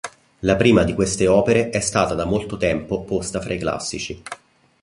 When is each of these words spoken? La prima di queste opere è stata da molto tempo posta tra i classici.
La 0.39 0.55
prima 0.55 0.83
di 0.83 0.95
queste 0.95 1.27
opere 1.27 1.69
è 1.69 1.79
stata 1.79 2.15
da 2.15 2.25
molto 2.25 2.57
tempo 2.57 3.03
posta 3.03 3.37
tra 3.37 3.53
i 3.53 3.59
classici. 3.59 4.19